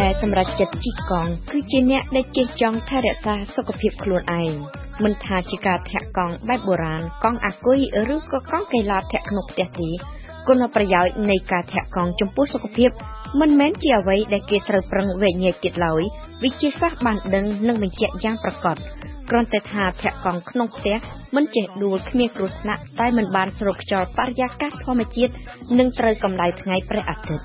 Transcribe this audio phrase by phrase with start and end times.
[0.00, 4.52] ដែលសម្រាប់ចិត្តជីកង់គឺជាអ្នកដែលចេះចង់ថែរក្សាសុខភាពខ្លួនឯង
[5.04, 7.78] មិនថាជាការធាក់កង់បែបបុរាណកង់អាគុយ
[8.14, 9.90] ឬក៏កង់កីឡាធាក់ក្នុងផ្ទះទេ
[10.48, 12.90] គុណប្រយោជន៍នៃការធាក់កង់ចំពោះសុខភាព
[13.40, 16.02] មិនមែនជាអ្វីដែលគេត្រូវប្រឹងវែងញែកទៀតឡើយ
[16.42, 18.76] វិទ្យាសាស្ត្របានដឹងនិងបញ្ជាក់យ៉ាងប្រកប
[19.30, 20.96] គ្រាន់តែថាធាក់កង់ក្នុងផ្ទះ
[21.36, 25.32] មិនចេះដួលគ្មានគ្រោះថ្នាក់តែមិនបានស្រូបខ្យល់បរិយាកាសធម្មជាតិ
[25.78, 27.44] និងត្រូវកម្ដៅថ្ងៃព្រះអាទិត្យ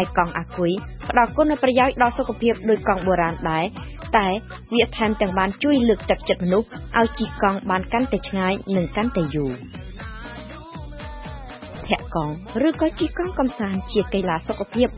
[0.00, 0.70] ឯកង់អាគុយ
[1.08, 3.64] ផ្ដល់គុណប្រយោជន៍ដល់សុខភាពដោយកង់បុរាណដែរ
[4.16, 4.28] តែ
[4.74, 6.68] វាថែមទាំងបានជួយលើកទឹកចិត្តមនុស្ស
[6.98, 9.52] ឲ្យជិះកង់បានកាន់តែឆ្ងាយនិងកាន់តែយូរ
[11.90, 12.32] ធាក់កង់
[12.68, 14.88] ឬក៏ជិះកង់កំសាន្តជាកីឡាសុខភាព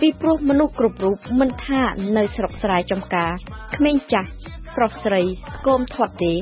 [0.00, 1.82] ពីព្រោះមនុស្សគ្រប់រូបមិនថា
[2.16, 3.32] នៅស្រុកស្រែចំការ
[3.76, 4.30] ក្មេងចាស់
[4.76, 5.22] ប្រុសស្រី
[5.54, 6.32] ស្គមធាត់ទេ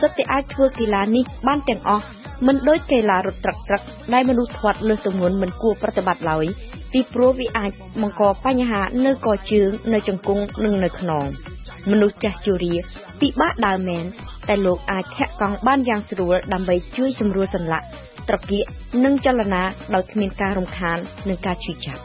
[0.00, 2.06] សុទ្ធតែអាចធ្វើកីឡានេះបានទាំងអស់
[2.46, 6.46] មិនដូចកីឡារត់ត្រឹកត្រឹកដែលមនុស្សធាត់លើសទម្ងន់មិនគួរប្រតិបត្តិឡើយ
[6.92, 11.24] ពីព្រោះវាអាចបង្កបញ្ហានៅកជើងនៅជង្គង់និងនៅខ្នង
[11.90, 12.74] មនុស្សចាស់ជរា
[13.20, 14.04] ពិបាកដើរមែន
[14.48, 17.86] តែលោកអាចធាក់កង់បានយ៉ាងស្រួលដើម្បីជួយសម្រួលសន្លាក់
[18.28, 18.64] ត្រកៀក
[19.04, 19.62] និងចលនា
[19.94, 20.98] ដោយគ្មានការរំខាន
[21.28, 22.02] និងការឈឺចាប់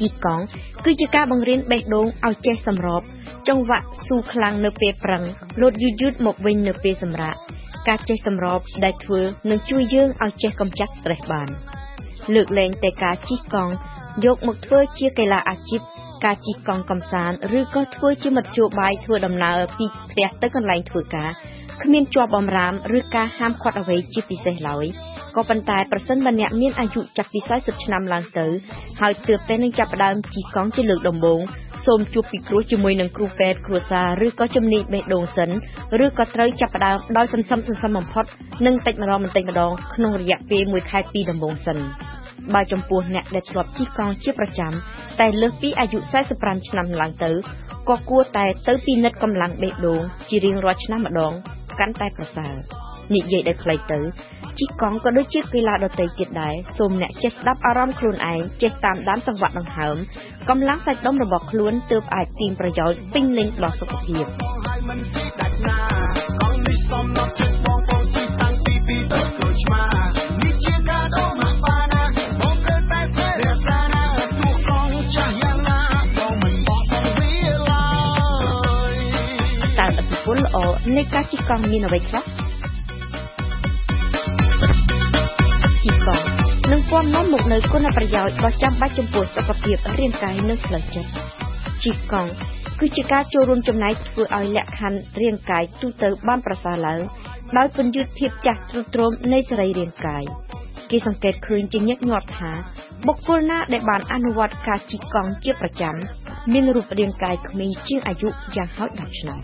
[0.00, 0.44] ជីកង់
[0.84, 3.02] គឺជាការបង្រៀនបេះដូងឲ្យចេះសម្រប
[3.48, 5.22] ចង្វាក់ស៊ូខ្លាំងនៅពេលប្រឹង
[5.60, 7.36] លោតយឺតយឺតមកវិញនៅពេលសម្រាក
[7.88, 11.48] ការចេះសម្របដែលធ្វើនឹងជួយយើងឲ្យចេះកម្ចាត់ stress បាន
[12.34, 13.72] លើកលែងតែការជិះកង់
[14.24, 15.80] យកមកធ្វើជាកីឡាអាជីព
[16.24, 21.30] ការជិះកង់កំសាន្តឬក៏ធ្វើជាមធ្យោបាយធ្វើដំណើរពីផ្ទះទៅកន្លែងធ្វើការ
[21.82, 24.86] គ្មានជាប់បំរាមឬការហាមឃាត់អ្វីជាពិសេសឡើយ
[25.36, 28.46] ក៏ប៉ុន្តែប្រសិនបើអ្នកមានអាយុចាប់ពី40ឆ្នាំឡើងទៅ
[29.00, 31.40] ហើយទើបតែនឹងចាប់ផ្ដើមជិះកង់ជាលើកដំបូង
[31.86, 35.50] សូមជួបពិគ្រោះជាមួយនឹងគ្រូពេទ្យគ្រួសារឬក៏ជំនាញបេះដូងសិន
[36.04, 38.24] ឬក៏ត្រូវចាប់ផ្ដើមដោយសន្សំសន្សំបំផុត
[38.66, 41.78] និងតិចម្ដងបន្តិចម្ដងក្នុងរយៈពេល1ខែពីដំបូងសិន
[42.54, 44.72] បើចំពោះអ្នកដែលធ្លាប់ជិះកង់ជាប្រចាំ
[45.20, 45.98] តែលើសពីអាយុ
[46.34, 47.30] 45ឆ្នាំឡើងទៅ
[47.88, 51.32] ក៏គួរតែទៅពិនិត្យកម្លាំងបេះដូងជារៀងរាល់ឆ្នាំម្ដង
[51.80, 52.83] កាន់តែប្រសើរ
[53.14, 53.98] និយាយដោយខ្លីទៅ
[54.58, 59.96] ជិះកង់ក៏ដូចជាកីឡាដទៃទៀតដែរសូមអ្នកចេះស្ដាប់អារម្មណ៍ខ្លួនឯងចេះតាមដានសង្វាក់ដង្ហើម
[60.48, 64.24] កម្លាំងសាច់ដុំរបស់ខ្លួនទើបអាចទាញប្រយោជន៍ពេញលេញដល់សុខភាព
[79.78, 80.56] តើអតិពលល្អ
[80.96, 82.33] នៃការជិះកង់មានអ្វីខ្លះ
[86.74, 91.10] នឹងពំនាំមកនៅគុណប្រយោជន៍ដ៏ចាំបាច់ចំពោះសុខភាពរាងកាយនិងផ្លូវចិត្ត
[91.84, 92.30] ជីកង់
[92.80, 97.00] គឺជាការចូលរួមចំណែកធ្វើឲ្យលក្ខខណ្ឌរាងកាយទូទៅបានប្រសើរឡើង
[97.56, 100.24] ដោយពន្យឺតភាពចាស់ទ្រុឌទ្រោមនៃសរីរាង្គកាយ
[100.90, 102.52] គេសង្កេតឃើញជាញឹកញាប់ថា
[103.06, 105.96] បុគ្គលណាដែលបានអនុវត្តការជិះកង់ជាប្រចាំ
[106.52, 109.38] មានរូបរាងកាយក្មេងជាងអាយុយ៉ាងហោច10ឆ្នាំ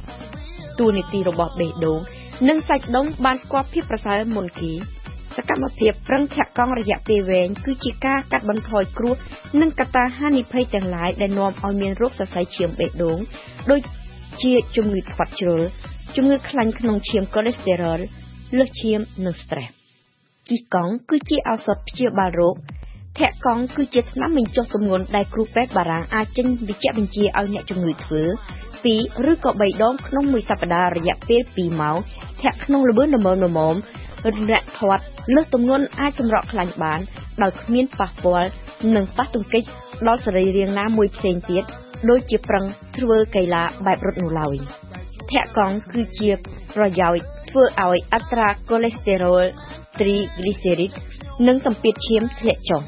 [0.79, 2.01] តួនាទីរបស់បេះដូង
[2.49, 4.73] និងសាច់ដុំបានស្គាល់ភាពប្រសើរមុនគេ
[5.37, 9.15] សកម្មភាពប្រឹងធាក់កង់រយៈពេលវែងគឺជាការកាត់បន្ថយគ្រោះ
[9.61, 13.19] និងកត្តាហានិភ័យទាំងឡាយដែលនាំឲ្យមានរោគសរសៃឈាមបេះដូង
[13.71, 13.81] ដូច
[14.43, 15.61] ជាជំងឺស្វាត់ជ្រុល
[16.17, 18.01] ជំងឺខ្លាញ់ក្នុងឈាមកូលេស្តេរ៉ុល
[18.59, 19.73] លើសឈាមនិង stress
[20.49, 22.57] ជីកង់គឺជាឱសថព្យាបាលរោគ
[23.19, 28.23] ធាក់កង់គឺជាថ្នាំបញ្ចុះទម្ងន់ដែលគ្រូពេទ្យបារាំងអាចចេញវិជ្ជបញ្ជាឲ្យអ្នកជំងឺធ្វើ
[28.85, 31.97] 2ឬក៏3ដងក្នុងមួយសប្តាហ៍រយៈពេល2ម៉ោង
[32.43, 33.75] ធាក់ក្នុងល្បឿនល្មមល្មម
[34.51, 35.05] អ្នកធាត់
[35.35, 37.01] លើសទម្ងន់អាចសម្រក់ខ្លាញ់បាន
[37.43, 38.49] ដោយគ្មានប៉ះពាល់
[38.95, 39.63] និងប៉ះទង្គិច
[40.07, 41.65] ដល់សរីរាង្គណាមួយផ្សេងទៀត
[42.11, 42.65] ដូចជាប្រឹង
[42.97, 44.57] ធ្វើកីឡាបែបរត់នោះឡើយ
[45.31, 46.31] ធាក់កង់គឺជា
[46.75, 49.45] ប្រយោជន៍ធ្វើឲ្យអត្រាកូលេស្តេរ៉ុល
[49.99, 50.93] triglycerid
[51.47, 52.83] និងសម្ពាធឈាមធ្លាក់ចុះ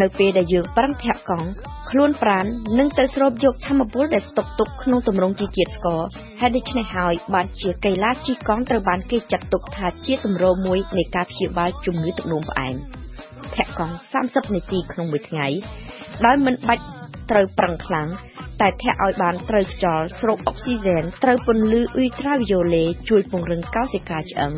[0.00, 1.48] នៅពេលដែលយើងប្រឹងធាក់កង់
[1.90, 2.44] ខ្លួនប្រាន
[2.78, 6.00] នឹងទៅស្រូបយកធម្មពលដែលស្តុកទុកក្នុងទម្រង់ជាជាតិស្ករ
[6.40, 12.74] ហេតុដូច្នេះហើយបានជាកីឡាជិះកង់ត្រូវបានគេចាត់ទុកថាជាទម្រង់មួយនៃការព្យាបាលជំងឺទឹកនោមផ្អែម
[13.54, 13.94] ធាក់កង់
[14.24, 15.46] 30នាទីក្នុងមួយថ្ងៃ
[16.26, 16.84] ដោយមិនបាច់
[17.30, 18.08] ត្រូវប្រឹងខ្លាំង
[18.60, 24.52] តែធាក់ឲ្យបានត្រូវខ្យល់ស្រូបអុកស៊ីហ្សែនត្រូវពន្លឺអ៊ុយត្រាវីយ៉ូឡេជួយពង្រឹងកោសិកាឆ្អឹង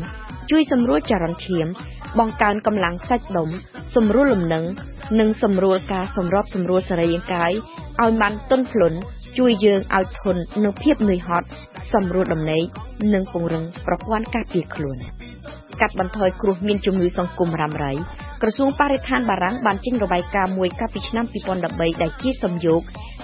[0.51, 1.67] ជួយសម្រួលចរន្តឈាម
[2.19, 3.49] បង្កើនកម្លាំងសាច់ដុំ
[3.95, 4.65] សម្រួលលំនឹង
[5.19, 7.51] និងសម្រួលការសម្របសម្រួលសរីរាង្គកាយ
[8.01, 8.97] ឲ្យបានទន់ភ្លន់
[9.37, 11.47] ជួយយើងឲ្យធន់នឹងភាពនឿយហត់
[11.93, 12.63] សម្រួលដំណេក
[13.13, 14.97] និងពង្រឹងប្រព័ន្ធការពារខ្លួន
[15.81, 17.93] កាត់បន្ថយគ្រោះមានជំងឺសង្គមរ៉ាំរ៉ៃ
[18.41, 21.25] ក្រសួងបរិស្ថានបារាំងបានចេញរបាយការណ៍មួយកាលពីឆ្នាំ
[21.63, 22.81] 2013ដែលជាសំយោគ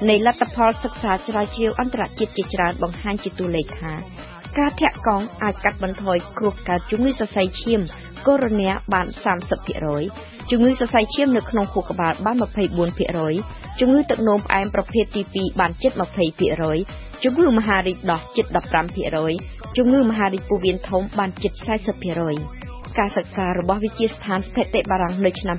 [0.10, 3.94] នៃលទ្ធផលសិក្សាស្រាវជ្រាវអន្តរជាតិជាច្រើនបង្ហាញជាតួលេខថា
[4.58, 7.82] ការធាក់កង់អាចកាត់បន្ថយគ្រោះកើតជំងឺសរសៃឈាម
[8.28, 9.08] កូរ៉ូណាបាន
[9.84, 12.36] 30%ជំងឺសរសៃឈាមនៅក្នុងខួរក្បាលបាន
[13.08, 15.92] 24%ជំងឺទឹកនោមផ្អែមប្រភេទទី2បានជិត
[16.58, 18.46] 20%ជំងឺមហារីកដោះជិត
[19.12, 21.54] 15%ជំងឺមហារីកពោះវៀនធំបានជិត
[22.26, 25.58] 40%ការសិក្សារបស់វិទ្យាស្ថានស្ថិតិបារាំងនៅឆ្នាំ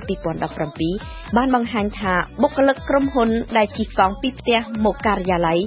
[0.67, 5.59] 2017បានបង្ហាញថាបុគ្គលិកក្រុមហ៊ុនដែលជិះកង់ពីផ្ទះមកការិយាល័យ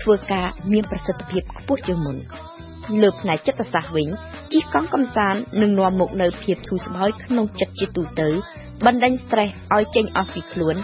[0.00, 2.16] ធ្វើការមានប្រសិទ្ធភាពខ្ពស់ជាងមុន
[3.02, 4.08] លើផ្នែកចិត្តសាស្ត្រវិញ
[4.52, 8.28] ជិះកង់កំសាន្តនឹងនាំមកនូវភាពធូរស្បើយក្នុងចិត្តជាទូទៅ
[8.86, 10.76] បណ្ដេញ stress ឲ្យចេញអស់ពីខ្លួន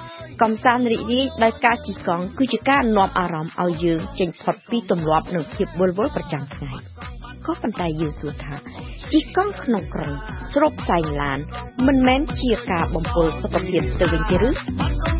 [0.43, 6.73] កំសាន្តរីករាយដោយការជិះកង់គឺជាការនាំអារម្មណ៍ឲ្យយើងចេញផុតពីទម្លាប់និងភាពវល់វល់ប្រចាំថ្ងៃ
[7.47, 8.55] ក៏ប៉ុន្តែយើងសួរថា
[9.13, 10.13] ជិះកង់ក្នុងក្រុង
[10.55, 11.39] ស្រូបផ្សែងឡាន
[11.87, 15.16] មិនមែនជាការបំពុលសុខភាពទៅវិញទេឬ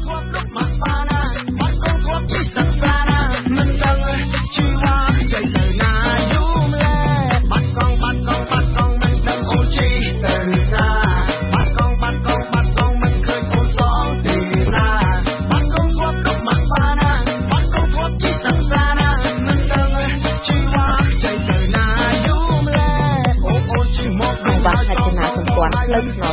[24.67, 24.79] ផ្លូវ
[25.09, 25.33] ថ្នល់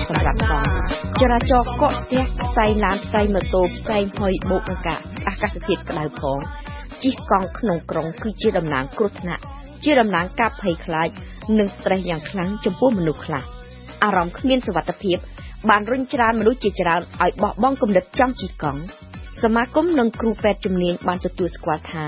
[0.10, 0.68] សម្រាប់កង់
[1.22, 4.96] ចរាចរណ៍កកស្ទះផ្សែងឡានផ្សែងម៉ូតូផ្សែងហុយបូកនឹងកា
[5.28, 6.40] អាកាសធាតុក្តៅផង
[7.04, 9.44] ជិះកង់ក្នុងក្រុងគឺជាតំណាងគ្រោះថ្នាក់
[9.84, 11.10] ជាតំណាងការភ័យខ្លាច
[11.60, 13.44] និងស្ត្រេសយ៉ាងខ្លាំងចំពោះមនុស្សខ្លះ
[14.04, 15.18] អារម្មណ៍គ្មានសុវត្ថិភាព
[15.70, 18.82] បានរុញច្រានមនុស្សជាច្រើនឲ្យបោះបង់គំនិតចង់ជិះកង់
[19.44, 22.04] សមាគមនិងគ្រូពេទ្យជំនាញបានទទួលស្គាល់ថា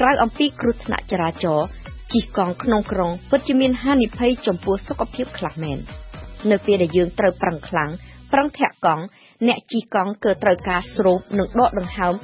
[0.00, 1.66] ក្រៅអំពីគ្រោះថ្នាក់ចរាចរណ៍
[2.12, 5.80] ជិះកង់ក្នុងក្រុងពិតជាមានហានិភ័យចំពោះសុខភាពខ្លះមែន។
[6.50, 7.90] នៅពេលដែលយើងត្រូវប្រឹងខ្លាំង
[8.32, 9.04] ប្រឹងធាក់កង់
[9.48, 12.14] អ្នកជិះកង់គឺត្រូវការស្រូបនិងដកដង្ហើម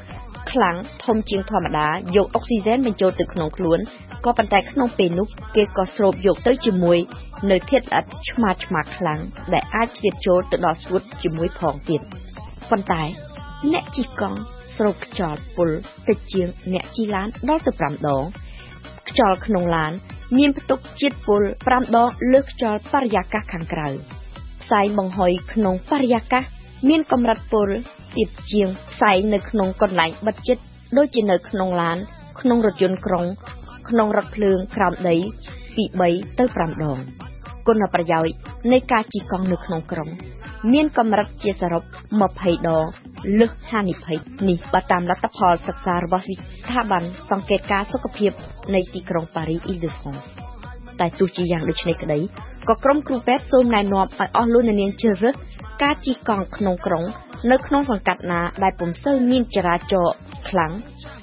[0.51, 3.79] ខ្លាំងធំជាងធម្មតាយកអុកស៊ីហ្សែនបញ្ចូលទៅក្នុងខ្លួន
[4.25, 6.99] ក៏ប៉ុន្តែក្នុងពេលនោះគេក៏ស្រូបយកទៅជាមួយ
[7.51, 9.21] នៅធាតុល្អិតឆ្មាឆ្មាខ្លាំង
[9.53, 12.01] ដែលអាចជ្រៀតចូលទៅដល់ស្ងួតជាមួយផងទៀត
[12.71, 13.03] ប៉ុន្តែ
[13.73, 14.39] អ្នកជិះកង់
[14.77, 15.71] ស្រូបខ្យល់ពុល
[16.09, 18.25] តិចជាងអ្នកជិះឡានដល់ទៅ5ដង
[19.17, 19.93] ខ្យល់ក្នុងឡាន
[20.39, 23.89] មានផ្ទុកជាតិពុល5ដងលើសខ្យល់បរិយាកាសខាងក្រៅ
[24.63, 26.43] ផ្សែងបង្ហុយក្នុងបរិយាកាស
[26.89, 27.69] មានកម្រិតពុល
[28.17, 30.59] ទាបជាងផ្សែងនៅក្នុងកន្លែងបិទជិត
[30.97, 31.99] ដូចជានៅក្នុងឡាន
[32.41, 33.25] ក្នុងរថយន្តក្រុង
[33.89, 35.17] ក្នុងរថភ្លើងក្រោមដី
[35.77, 36.99] ពី3ទៅ5ដង
[37.67, 38.35] គុណប្រយោជន៍
[38.73, 40.09] នៃការជិះកង់នៅក្នុងក្រុង
[40.73, 41.83] មានកម្រិតជាសរុប
[42.25, 42.85] 20ដង
[43.41, 44.19] លើសហានិភ័យ
[44.49, 48.31] នេះបើតាមលទ្ធផលសិក្សារបស់ស្ថាប័នសង្កេតការសុខភាព
[48.75, 50.21] នៃទីក្រុងប៉ារីសអ៊ីលដឺហ្វ្រង់
[51.01, 52.19] តែទោះជាយ៉ាងដូចនេះក្តី
[52.69, 55.35] ក៏ក្រុមគ្រូពេទ្យសូមណែនាំឲ្យអស់លោកអ្នកនាងជ្រើសរើស
[55.83, 57.05] ការជិះកង់ក្នុងក្រុង
[57.51, 60.15] នៅក្នុងសង្កាត់ណាដែលពុំសូវមានចរាចរណ៍
[60.49, 60.73] ខ្លាំង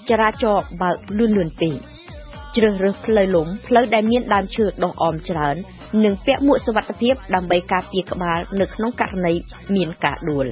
[0.10, 1.76] ចរាចរណ៍បើកលឿនលឿនពេក
[2.56, 5.56] ជ្រើសរើសផ្លូវលំផ្លូវដែលមានដើមឈើដុះអមច្រើន
[6.04, 9.34] និងពាក់មួកសុវត្ថិភាពដើម្បីការពារក្បាលនៅក្នុងករណី
[9.76, 10.46] មានការដួល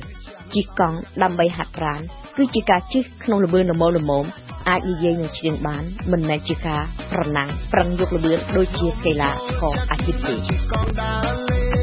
[0.55, 2.01] ជិះកង់ដើម្បីហាត់ប្រាណ
[2.37, 4.25] គឺជាការជិះក្នុងល្បឿនល្មមល្មម
[4.69, 6.81] អាចនិយាយនឹងឈ្នះបាន មិនមែនជាការ
[7.11, 9.29] ប្រណាំងប្រឹងយកល្បឿនដូចជាកីឡា
[9.61, 11.80] ករអាជីពទេ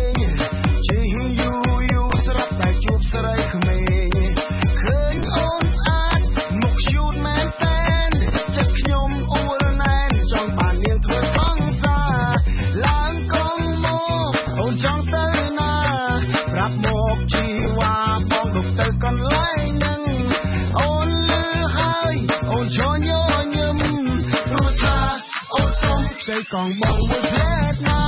[26.54, 27.54] កងបងមួយផ្លែ
[27.86, 28.00] ណា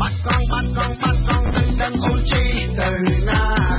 [0.00, 2.42] បាត់កងបាត់កងបាត់កងដឹងដឹងអូនជី
[2.78, 2.90] ទៅ
[3.28, 3.71] ណា